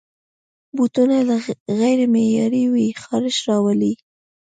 بوټونه 0.75 1.17
که 1.45 1.53
غیر 1.79 1.99
معیاري 2.13 2.63
وي، 2.73 2.87
خارش 3.03 3.37
راولي. 3.47 3.93